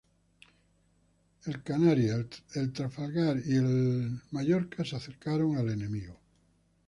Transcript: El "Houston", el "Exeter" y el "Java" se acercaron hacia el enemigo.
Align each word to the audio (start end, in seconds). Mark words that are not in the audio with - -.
El 1.45 1.57
"Houston", 1.61 1.87
el 1.91 2.69
"Exeter" 2.69 3.43
y 3.45 3.53
el 3.55 4.19
"Java" 4.31 4.83
se 4.83 4.95
acercaron 4.95 5.57
hacia 5.57 5.61
el 5.61 5.69
enemigo. 5.79 6.19